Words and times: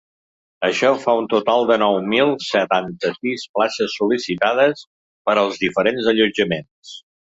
Això 0.69 0.89
fa 1.03 1.13
un 1.19 1.27
total 1.33 1.65
de 1.73 1.77
nou 1.83 1.99
mil 2.15 2.33
setanta-sis 2.47 3.47
places 3.59 4.01
sol·licitades 4.01 4.85
per 5.31 5.41
als 5.47 5.65
diferents 5.69 6.15
allotjaments. 6.17 7.01